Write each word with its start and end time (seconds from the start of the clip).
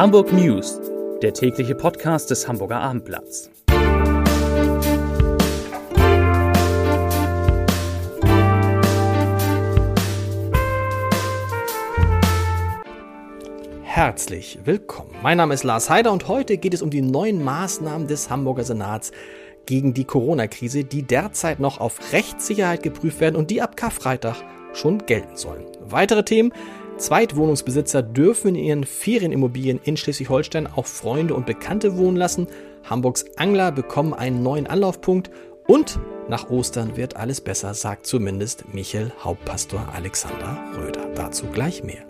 Hamburg 0.00 0.32
News, 0.32 0.80
der 1.20 1.34
tägliche 1.34 1.74
Podcast 1.74 2.30
des 2.30 2.48
Hamburger 2.48 2.80
Abendblatts. 2.80 3.50
Herzlich 13.82 14.60
willkommen. 14.64 15.10
Mein 15.22 15.36
Name 15.36 15.52
ist 15.52 15.64
Lars 15.64 15.90
Heider 15.90 16.12
und 16.12 16.28
heute 16.28 16.56
geht 16.56 16.72
es 16.72 16.80
um 16.80 16.88
die 16.88 17.02
neuen 17.02 17.44
Maßnahmen 17.44 18.08
des 18.08 18.30
Hamburger 18.30 18.64
Senats 18.64 19.12
gegen 19.66 19.92
die 19.92 20.04
Corona-Krise, 20.04 20.84
die 20.84 21.02
derzeit 21.02 21.60
noch 21.60 21.78
auf 21.78 22.14
Rechtssicherheit 22.14 22.82
geprüft 22.82 23.20
werden 23.20 23.36
und 23.36 23.50
die 23.50 23.60
ab 23.60 23.76
Karfreitag 23.76 24.36
schon 24.72 25.04
gelten 25.04 25.36
sollen. 25.36 25.66
Weitere 25.80 26.24
Themen 26.24 26.54
Zweitwohnungsbesitzer 27.00 28.02
dürfen 28.02 28.48
in 28.48 28.54
ihren 28.56 28.84
Ferienimmobilien 28.84 29.80
in 29.82 29.96
Schleswig-Holstein 29.96 30.66
auch 30.66 30.86
Freunde 30.86 31.34
und 31.34 31.46
Bekannte 31.46 31.96
wohnen 31.96 32.16
lassen. 32.16 32.46
Hamburgs 32.84 33.24
Angler 33.36 33.72
bekommen 33.72 34.14
einen 34.14 34.42
neuen 34.42 34.66
Anlaufpunkt 34.66 35.30
und 35.66 35.98
nach 36.28 36.50
Ostern 36.50 36.96
wird 36.96 37.16
alles 37.16 37.40
besser, 37.40 37.74
sagt 37.74 38.06
zumindest 38.06 38.72
Michel 38.72 39.12
Hauptpastor 39.24 39.88
Alexander 39.94 40.62
Röder. 40.76 41.08
Dazu 41.14 41.46
gleich 41.46 41.82
mehr. 41.82 42.04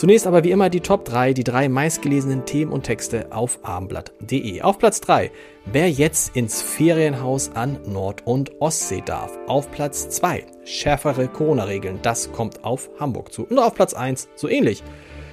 Zunächst 0.00 0.26
aber 0.26 0.44
wie 0.44 0.50
immer 0.50 0.70
die 0.70 0.80
Top 0.80 1.04
3, 1.04 1.34
die 1.34 1.44
drei 1.44 1.68
meistgelesenen 1.68 2.46
Themen 2.46 2.72
und 2.72 2.84
Texte 2.84 3.26
auf 3.32 3.58
abendblatt.de. 3.62 4.62
Auf 4.62 4.78
Platz 4.78 5.02
3, 5.02 5.30
wer 5.66 5.90
jetzt 5.90 6.34
ins 6.34 6.62
Ferienhaus 6.62 7.50
an 7.54 7.78
Nord- 7.84 8.26
und 8.26 8.62
Ostsee 8.62 9.02
darf. 9.04 9.30
Auf 9.46 9.70
Platz 9.70 10.08
2, 10.08 10.46
schärfere 10.64 11.28
Corona-Regeln, 11.28 11.98
das 12.00 12.32
kommt 12.32 12.64
auf 12.64 12.88
Hamburg 12.98 13.30
zu. 13.30 13.44
Und 13.44 13.58
auf 13.58 13.74
Platz 13.74 13.92
1, 13.92 14.30
so 14.36 14.48
ähnlich. 14.48 14.82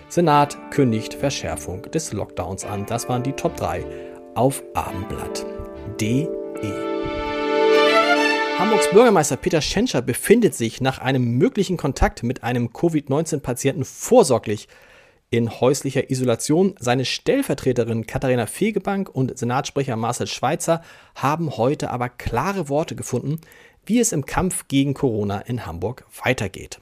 Senat 0.09 0.58
kündigt 0.70 1.14
Verschärfung 1.14 1.83
des 1.83 2.11
Lockdowns 2.11 2.66
an. 2.66 2.86
Das 2.86 3.08
waren 3.08 3.23
die 3.23 3.31
Top 3.31 3.55
3 3.55 3.86
auf 4.36 4.61
abendblatt.de. 4.73 6.27
Hamburgs 8.68 8.92
Bürgermeister 8.92 9.38
Peter 9.38 9.62
Schenscher 9.62 10.02
befindet 10.02 10.54
sich 10.54 10.82
nach 10.82 11.00
einem 11.00 11.38
möglichen 11.38 11.78
Kontakt 11.78 12.23
mit 12.23 12.44
einem 12.44 12.73
Covid-19-Patienten 12.73 13.86
vorsorglich 13.86 14.68
in 15.30 15.62
häuslicher 15.62 16.12
Isolation. 16.12 16.76
Seine 16.78 17.06
Stellvertreterin 17.06 18.08
Katharina 18.08 18.45
Fegebank 18.45 19.08
und 19.08 19.38
Senatssprecher 19.38 19.95
Marcel 19.95 20.28
Schweitzer 20.28 20.84
haben 21.16 21.56
heute 21.56 21.92
aber 21.92 22.10
klare 22.10 22.68
Worte 22.68 22.98
gefunden, 22.98 23.40
wie 23.86 24.02
es 24.02 24.12
im 24.12 24.26
Kampf 24.26 24.68
gegen 24.68 24.94
Corona 24.94 25.40
in 25.40 25.66
Hamburg 25.66 26.06
weitergeht. 26.26 26.82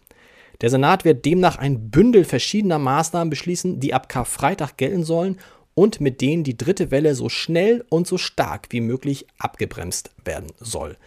Der 0.61 0.71
Senat 0.71 1.05
wird 1.05 1.23
demnach 1.23 1.59
ein 1.59 1.91
Bündel 1.91 2.25
verschiedener 2.25 2.79
Maßnahmen 2.79 3.29
beschließen, 3.29 3.79
die 3.79 3.93
ab 3.93 4.09
Karfreitag 4.09 4.77
gelten 4.77 5.03
sollen 5.03 5.37
und 5.75 6.01
mit 6.01 6.19
denen 6.19 6.43
die 6.43 6.57
dritte 6.57 6.89
Welle 6.89 7.13
so 7.13 7.29
schnell 7.29 7.85
und 7.89 8.07
so 8.07 8.17
stark 8.17 8.69
wie 8.71 8.81
möglich 8.81 9.27
abgebremst 9.37 10.09
werden 10.23 10.51
soll. 10.57 10.97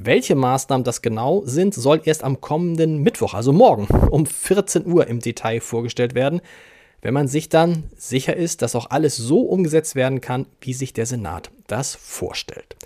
Welche 0.00 0.36
Maßnahmen 0.36 0.84
das 0.84 1.02
genau 1.02 1.42
sind, 1.44 1.74
soll 1.74 2.00
erst 2.04 2.22
am 2.22 2.40
kommenden 2.40 3.02
Mittwoch, 3.02 3.34
also 3.34 3.52
morgen, 3.52 3.88
um 4.10 4.26
14 4.26 4.86
Uhr 4.86 5.08
im 5.08 5.18
Detail 5.18 5.60
vorgestellt 5.60 6.14
werden, 6.14 6.40
wenn 7.02 7.12
man 7.12 7.26
sich 7.26 7.48
dann 7.48 7.82
sicher 7.96 8.36
ist, 8.36 8.62
dass 8.62 8.76
auch 8.76 8.90
alles 8.90 9.16
so 9.16 9.40
umgesetzt 9.40 9.96
werden 9.96 10.20
kann, 10.20 10.46
wie 10.60 10.72
sich 10.72 10.92
der 10.92 11.04
Senat 11.04 11.50
das 11.66 11.96
vorstellt. 11.96 12.76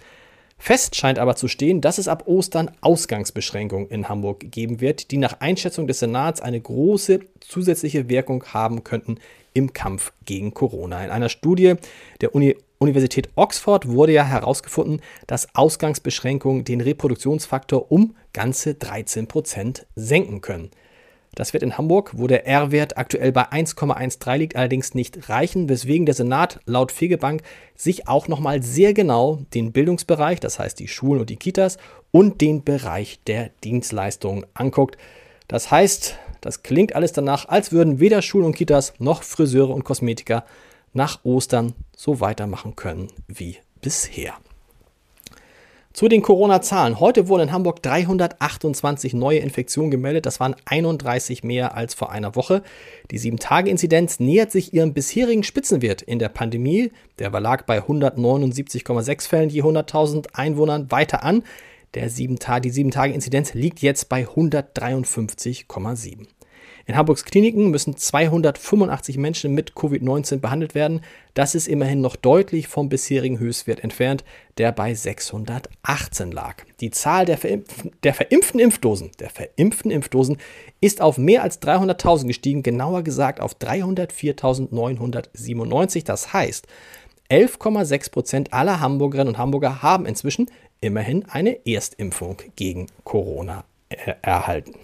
Fest 0.57 0.97
scheint 0.97 1.19
aber 1.19 1.37
zu 1.37 1.49
stehen, 1.49 1.83
dass 1.83 1.99
es 1.99 2.09
ab 2.09 2.23
Ostern 2.27 2.71
Ausgangsbeschränkungen 2.81 3.91
in 3.91 4.09
Hamburg 4.09 4.51
geben 4.51 4.81
wird, 4.81 5.11
die 5.11 5.19
nach 5.19 5.41
Einschätzung 5.41 5.87
des 5.87 5.99
Senats 5.99 6.41
eine 6.41 6.63
große 6.63 7.21
zusätzliche 7.41 8.09
Wirkung 8.09 8.43
haben 8.55 8.85
könnten 8.85 9.19
im 9.53 9.75
Kampf 9.75 10.15
gegen 10.25 10.55
Corona. 10.55 11.05
In 11.05 11.11
einer 11.11 11.29
Studie 11.29 11.75
der 12.23 12.35
Uni 12.35 12.57
Universität 12.83 13.31
Oxford 13.37 13.89
wurde 13.89 14.13
ja 14.13 14.25
herausgefunden, 14.25 15.01
dass 15.27 15.55
Ausgangsbeschränkungen 15.55 16.65
den 16.65 16.81
Reproduktionsfaktor 16.81 17.91
um 17.91 18.15
ganze 18.33 18.75
13 18.75 19.29
Prozent 19.29 19.87
senken 19.95 20.41
können. 20.41 20.71
Das 21.35 21.55
wird 21.55 21.63
in 21.63 21.79
Hamburg, 21.79 22.11
wo 22.15 22.27
der 22.27 22.47
R-Wert 22.47 22.99
aktuell 22.99 23.33
bei 23.33 23.45
1,13 23.51 24.37
liegt, 24.37 24.57
allerdings 24.57 24.95
nicht 24.95 25.31
reichen, 25.31 25.71
weswegen 25.71 26.05
der 26.05 26.15
Senat 26.15 26.61
laut 26.67 26.93
Fegebank 26.93 27.43
sich 27.75 28.07
auch 28.07 28.29
nochmal 28.29 28.63
sehr 28.63 28.93
genau 28.93 29.39
den 29.55 29.73
Bildungsbereich, 29.73 30.41
das 30.41 30.59
heißt 30.59 30.79
die 30.79 30.89
Schulen 30.89 31.21
und 31.21 31.31
die 31.31 31.37
Kitas, 31.37 31.79
und 32.11 32.43
den 32.43 32.65
Bereich 32.65 33.21
der 33.27 33.51
Dienstleistungen 33.65 34.45
anguckt. 34.53 34.99
Das 35.49 35.71
heißt, 35.71 36.19
das 36.43 36.63
klingt 36.63 36.95
alles 36.95 37.13
danach, 37.13 37.49
als 37.49 37.73
würden 37.73 37.99
weder 37.99 38.21
Schulen 38.21 38.47
und 38.47 38.57
Kitas 38.57 38.93
noch 38.99 39.23
Friseure 39.23 39.71
und 39.71 39.85
Kosmetiker 39.85 40.45
nach 40.93 41.25
Ostern 41.25 41.73
so 41.97 42.21
weitermachen 42.21 42.77
können 42.77 43.09
wie 43.29 43.57
bisher. 43.81 44.35
Zu 45.93 46.09
den 46.09 46.23
Corona-Zahlen. 46.23 47.01
Heute 47.01 47.29
wurden 47.29 47.43
in 47.43 47.53
Hamburg 47.53 47.83
328 47.83 49.13
neue 49.13 49.41
Infektionen 49.41 49.91
gemeldet. 49.91 50.25
Das 50.25 50.41
waren 50.41 50.57
31 50.65 51.45
mehr 51.45 51.77
als 51.77 51.93
vor 51.93 52.11
einer 52.11 52.35
Woche. 52.35 52.63
Die 53.11 53.21
7-Tage-Inzidenz 53.21 54.19
nähert 54.19 54.51
sich 54.51 54.73
ihrem 54.73 54.95
bisherigen 54.95 55.43
Spitzenwert 55.43 56.01
in 56.01 56.19
der 56.19 56.31
Pandemie. 56.31 56.93
Der 57.19 57.29
lag 57.29 57.67
bei 57.67 57.81
179,6 57.81 59.29
Fällen 59.29 59.51
je 59.51 59.63
100.000 59.63 60.29
Einwohnern 60.33 60.91
weiter 60.91 61.25
an. 61.25 61.43
Der 61.93 62.09
7 62.09 62.37
die 62.37 62.73
7-Tage-Inzidenz 62.73 63.53
liegt 63.53 63.81
jetzt 63.81 64.09
bei 64.09 64.27
153,7. 64.27 66.27
In 66.87 66.97
Hamburgs 66.97 67.25
Kliniken 67.25 67.71
müssen 67.71 67.97
285 67.97 69.17
Menschen 69.17 69.55
mit 69.55 69.73
Covid-19 69.73 70.37
behandelt 70.39 70.75
werden. 70.75 71.01
Das 71.35 71.55
ist 71.55 71.69
immerhin 71.69 72.01
noch 72.01 72.17
deutlich 72.17 72.67
vom 72.69 72.89
bisherigen 72.89 73.39
Höchstwert 73.39 73.85
entfernt, 73.85 74.25
der 74.59 74.73
bei 74.73 74.95
618 74.95 76.33
lag. 76.33 76.57
Die 76.81 76.91
Zahl 76.91 77.25
der, 77.25 77.39
verimpften, 77.39 77.93
der 78.03 78.15
verimpften 78.15 78.59
Impfdosen, 78.61 79.13
der 79.21 79.31
verimpften 79.31 79.91
Impfdosen 79.91 80.37
ist 80.81 81.01
auf 81.01 81.17
mehr 81.19 81.43
als 81.43 81.61
300.000 81.63 82.27
gestiegen, 82.27 82.63
genauer 82.63 83.03
gesagt 83.03 83.41
auf 83.41 83.57
304.997. 83.57 86.05
Das 86.05 86.33
heißt, 86.33 86.67
11,6 87.31 88.11
Prozent 88.11 88.53
aller 88.53 88.81
Hamburgerinnen 88.81 89.35
und 89.35 89.39
Hamburger 89.39 89.83
haben 89.83 90.05
inzwischen 90.05 90.51
immerhin 90.81 91.25
eine 91.29 91.65
Erstimpfung 91.67 92.39
gegen 92.57 92.89
Corona 93.05 93.65
erhalten. 94.21 94.75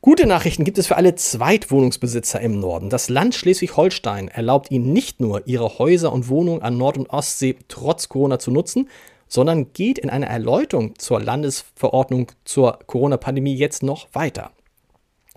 Gute 0.00 0.26
Nachrichten 0.26 0.62
gibt 0.62 0.78
es 0.78 0.86
für 0.86 0.96
alle 0.96 1.16
Zweitwohnungsbesitzer 1.16 2.40
im 2.40 2.60
Norden. 2.60 2.88
Das 2.88 3.08
Land 3.08 3.34
Schleswig-Holstein 3.34 4.28
erlaubt 4.28 4.70
ihnen 4.70 4.92
nicht 4.92 5.18
nur, 5.18 5.44
ihre 5.48 5.80
Häuser 5.80 6.12
und 6.12 6.28
Wohnungen 6.28 6.62
an 6.62 6.78
Nord- 6.78 6.98
und 6.98 7.10
Ostsee 7.10 7.56
trotz 7.66 8.08
Corona 8.08 8.38
zu 8.38 8.52
nutzen, 8.52 8.88
sondern 9.26 9.72
geht 9.72 9.98
in 9.98 10.08
einer 10.08 10.28
Erläuterung 10.28 10.96
zur 11.00 11.20
Landesverordnung 11.20 12.30
zur 12.44 12.78
Corona-Pandemie 12.86 13.56
jetzt 13.56 13.82
noch 13.82 14.06
weiter. 14.12 14.52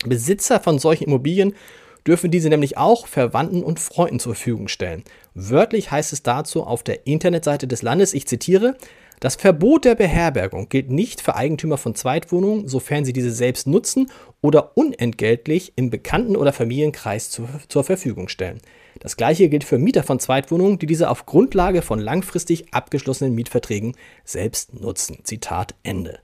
Besitzer 0.06 0.60
von 0.60 0.78
solchen 0.78 1.06
Immobilien 1.06 1.56
dürfen 2.06 2.30
diese 2.30 2.50
nämlich 2.50 2.78
auch 2.78 3.08
Verwandten 3.08 3.64
und 3.64 3.80
Freunden 3.80 4.20
zur 4.20 4.36
Verfügung 4.36 4.68
stellen. 4.68 5.04
Wörtlich 5.34 5.90
heißt 5.90 6.14
es 6.14 6.22
dazu 6.22 6.64
auf 6.64 6.84
der 6.84 7.08
Internetseite 7.08 7.68
des 7.68 7.82
Landes, 7.82 8.14
ich 8.14 8.28
zitiere, 8.28 8.76
das 9.22 9.36
Verbot 9.36 9.86
der 9.86 9.94
Beherbergung 9.94 10.68
gilt 10.68 10.90
nicht 10.90 11.22
für 11.22 11.36
Eigentümer 11.36 11.78
von 11.78 11.94
Zweitwohnungen, 11.94 12.68
sofern 12.68 13.06
sie 13.06 13.14
diese 13.14 13.30
selbst 13.30 13.68
nutzen 13.68 14.10
oder 14.42 14.76
unentgeltlich 14.76 15.74
im 15.76 15.92
Bekannten- 15.92 16.36
oder 16.36 16.52
Familienkreis 16.52 17.30
zur, 17.30 17.48
zur 17.68 17.84
Verfügung 17.84 18.30
stellen. 18.30 18.62
Das 19.00 19.18
gleiche 19.18 19.48
gilt 19.48 19.64
für 19.64 19.78
Mieter 19.78 20.02
von 20.02 20.20
Zweitwohnungen, 20.20 20.80
die 20.80 20.88
diese 20.88 21.08
auf 21.08 21.28
Grundlage 21.28 21.84
von 21.84 22.00
langfristig 22.00 22.74
abgeschlossenen 22.74 23.36
Mietverträgen 23.36 23.94
selbst 24.26 24.82
nutzen. 24.82 25.20
Zitat 25.24 25.76
Ende. 25.84 26.18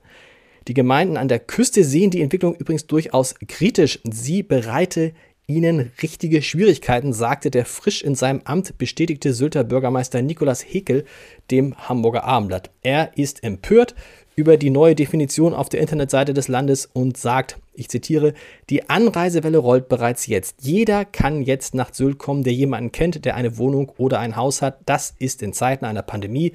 Die 0.66 0.74
Gemeinden 0.74 1.16
an 1.16 1.28
der 1.28 1.38
Küste 1.38 1.84
sehen 1.84 2.10
die 2.10 2.20
Entwicklung 2.20 2.56
übrigens 2.56 2.88
durchaus 2.88 3.36
kritisch. 3.46 4.00
Sie 4.10 4.42
bereite 4.42 5.12
ihnen 5.48 5.92
richtige 6.02 6.42
Schwierigkeiten, 6.42 7.14
sagte 7.14 7.50
der 7.50 7.64
frisch 7.64 8.02
in 8.02 8.14
seinem 8.14 8.42
Amt 8.44 8.76
bestätigte 8.76 9.32
Sylter 9.32 9.64
Bürgermeister 9.64 10.20
Nikolaus 10.20 10.60
Hekel 10.60 11.04
dem 11.50 11.74
Hamburger 11.88 12.24
Abendblatt. 12.24 12.70
Er 12.82 13.16
ist 13.16 13.42
empört 13.42 13.94
über 14.36 14.58
die 14.58 14.68
neue 14.68 14.94
Definition 14.94 15.54
auf 15.54 15.70
der 15.70 15.80
Internetseite 15.80 16.34
des 16.34 16.48
Landes 16.48 16.86
und 16.92 17.16
sagt, 17.16 17.56
ich 17.72 17.88
zitiere, 17.88 18.34
die 18.68 18.90
Anreisewelle 18.90 19.56
rollt 19.56 19.88
bereits 19.88 20.26
jetzt. 20.26 20.56
Jeder 20.60 21.06
kann 21.06 21.42
jetzt 21.42 21.74
nach 21.74 21.94
Sylt 21.94 22.18
kommen, 22.18 22.44
der 22.44 22.52
jemanden 22.52 22.92
kennt, 22.92 23.24
der 23.24 23.34
eine 23.34 23.56
Wohnung 23.56 23.90
oder 23.96 24.20
ein 24.20 24.36
Haus 24.36 24.60
hat. 24.60 24.80
Das 24.84 25.14
ist 25.18 25.42
in 25.42 25.54
Zeiten 25.54 25.86
einer 25.86 26.02
Pandemie 26.02 26.52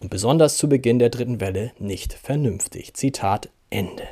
und 0.00 0.10
besonders 0.10 0.56
zu 0.56 0.66
Beginn 0.66 0.98
der 0.98 1.10
dritten 1.10 1.40
Welle 1.40 1.72
nicht 1.78 2.14
vernünftig. 2.14 2.94
Zitat 2.94 3.50
Ende. 3.68 4.08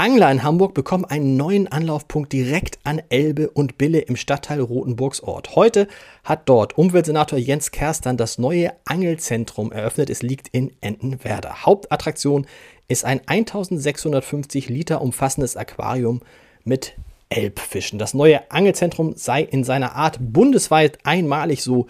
Angler 0.00 0.30
in 0.30 0.42
Hamburg 0.42 0.72
bekommen 0.72 1.04
einen 1.04 1.36
neuen 1.36 1.68
Anlaufpunkt 1.68 2.32
direkt 2.32 2.78
an 2.84 3.02
Elbe 3.10 3.50
und 3.50 3.76
Bille 3.76 3.98
im 3.98 4.16
Stadtteil 4.16 4.58
Rotenburgs 4.58 5.20
Ort. 5.20 5.56
Heute 5.56 5.88
hat 6.24 6.48
dort 6.48 6.78
Umweltsenator 6.78 7.38
Jens 7.38 7.70
Kerstern 7.70 8.16
das 8.16 8.38
neue 8.38 8.72
Angelzentrum 8.86 9.72
eröffnet. 9.72 10.08
Es 10.08 10.22
liegt 10.22 10.48
in 10.48 10.72
Entenwerder. 10.80 11.66
Hauptattraktion 11.66 12.46
ist 12.88 13.04
ein 13.04 13.20
1650 13.26 14.70
Liter 14.70 15.02
umfassendes 15.02 15.58
Aquarium 15.58 16.22
mit 16.64 16.94
Elbfischen. 17.28 17.98
Das 17.98 18.14
neue 18.14 18.50
Angelzentrum 18.50 19.12
sei 19.16 19.42
in 19.42 19.64
seiner 19.64 19.96
Art 19.96 20.16
bundesweit 20.18 20.98
einmalig, 21.04 21.62
so 21.62 21.88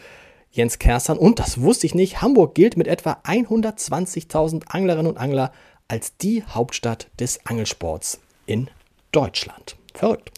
Jens 0.51 0.81
Kerstan. 0.81 1.17
Und 1.17 1.39
das 1.39 1.61
wusste 1.61 1.87
ich 1.87 1.95
nicht. 1.95 2.21
Hamburg 2.21 2.57
gilt 2.57 2.77
mit 2.77 2.89
etwa 2.89 3.19
120.000 3.25 4.67
Anglerinnen 4.67 5.13
und 5.13 5.17
Angler 5.17 5.53
als 5.91 6.17
die 6.17 6.45
Hauptstadt 6.45 7.09
des 7.19 7.45
Angelsports 7.45 8.21
in 8.47 8.71
Deutschland. 9.11 9.77
Verrückt. 9.93 10.31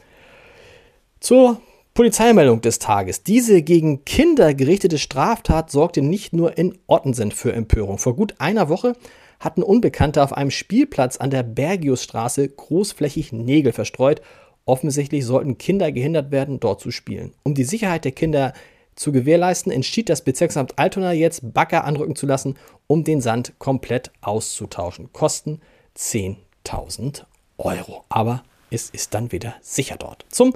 Zur 1.21 1.61
Polizeimeldung 1.93 2.63
des 2.63 2.79
Tages. 2.79 3.23
Diese 3.23 3.61
gegen 3.61 4.07
Kinder 4.07 4.55
gerichtete 4.55 4.99
Straftat 4.99 5.71
sorgte 5.71 6.01
nicht 6.01 6.33
nur 6.33 6.57
in 6.57 6.79
Ottensen 6.87 7.33
für 7.33 7.53
Empörung. 7.53 7.99
Vor 7.99 8.17
gut 8.17 8.37
einer 8.39 8.71
Woche 8.71 8.97
hatten 9.41 9.63
Unbekannte 9.63 10.23
auf 10.23 10.33
einem 10.33 10.51
Spielplatz 10.51 11.19
an 11.19 11.29
der 11.29 11.43
Bergiusstraße 11.43 12.49
großflächig 12.49 13.33
Nägel 13.33 13.73
verstreut. 13.73 14.23
Offensichtlich 14.65 15.27
sollten 15.27 15.59
Kinder 15.59 15.93
gehindert 15.93 16.31
werden, 16.31 16.61
dort 16.61 16.81
zu 16.81 16.91
spielen. 16.91 17.35
Um 17.43 17.55
die 17.55 17.65
Sicherheit 17.65 18.07
der 18.07 18.13
Kinder 18.13 18.55
zu 18.95 19.13
gewährleisten, 19.13 19.73
entschied 19.73 20.09
das 20.09 20.23
Bezirksamt 20.23 20.79
Altona 20.79 21.13
jetzt, 21.13 21.53
Bagger 21.55 21.85
anrücken 21.85 22.17
zu 22.17 22.27
lassen, 22.27 22.57
um 22.87 23.05
den 23.05 23.21
Sand 23.21 23.55
komplett 23.59 24.11
auszutauschen. 24.21 25.13
Kosten 25.13 25.61
10.000 25.97 27.25
Euro. 27.59 28.05
Aber 28.09 28.43
es 28.71 28.91
ist 28.91 29.15
dann 29.15 29.33
wieder 29.33 29.55
sicher 29.61 29.97
dort. 29.97 30.25
Zum 30.29 30.55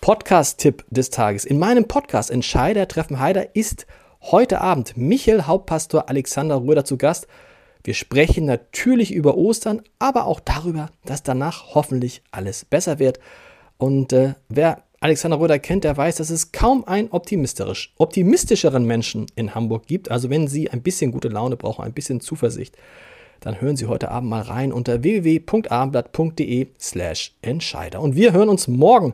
Podcast-Tipp 0.00 0.84
des 0.90 1.10
Tages. 1.10 1.44
In 1.44 1.58
meinem 1.58 1.86
Podcast 1.86 2.30
Entscheider 2.30 2.86
treffen 2.88 3.20
Heider 3.20 3.56
ist 3.56 3.86
heute 4.20 4.60
Abend 4.60 4.96
Michael 4.96 5.42
Hauptpastor 5.42 6.08
Alexander 6.08 6.56
Röder 6.62 6.84
zu 6.84 6.96
Gast. 6.96 7.26
Wir 7.82 7.94
sprechen 7.94 8.44
natürlich 8.44 9.12
über 9.12 9.36
Ostern, 9.36 9.82
aber 9.98 10.26
auch 10.26 10.40
darüber, 10.40 10.90
dass 11.04 11.22
danach 11.22 11.74
hoffentlich 11.74 12.22
alles 12.30 12.64
besser 12.64 12.98
wird. 12.98 13.18
Und 13.78 14.12
äh, 14.12 14.34
wer 14.48 14.82
Alexander 15.04 15.38
Röder 15.38 15.58
kennt, 15.58 15.84
der 15.84 15.98
weiß, 15.98 16.16
dass 16.16 16.30
es 16.30 16.50
kaum 16.50 16.88
einen 16.88 17.10
optimistisch, 17.10 17.92
optimistischeren 17.98 18.86
Menschen 18.86 19.26
in 19.36 19.54
Hamburg 19.54 19.86
gibt. 19.86 20.10
Also 20.10 20.30
wenn 20.30 20.48
Sie 20.48 20.70
ein 20.70 20.80
bisschen 20.80 21.12
gute 21.12 21.28
Laune 21.28 21.58
brauchen, 21.58 21.84
ein 21.84 21.92
bisschen 21.92 22.22
Zuversicht, 22.22 22.74
dann 23.40 23.60
hören 23.60 23.76
Sie 23.76 23.84
heute 23.84 24.10
Abend 24.10 24.30
mal 24.30 24.40
rein 24.40 24.72
unter 24.72 25.02
www.abendblatt.de 25.02 26.68
slash 26.80 27.34
Entscheider. 27.42 28.00
Und 28.00 28.16
wir 28.16 28.32
hören 28.32 28.48
uns 28.48 28.66
morgen 28.66 29.12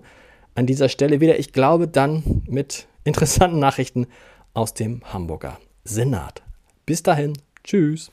an 0.55 0.67
dieser 0.67 0.89
Stelle 0.89 1.21
wieder. 1.21 1.41
Ich 1.41 1.53
glaube 1.53 1.89
dann 1.89 2.23
mit 2.47 2.87
interessanten 3.03 3.59
Nachrichten 3.59 4.07
aus 4.55 4.75
dem 4.75 5.01
Hamburger 5.13 5.59
Senat. 5.83 6.43
Bis 6.87 7.03
dahin, 7.03 7.33
tschüss. 7.65 8.13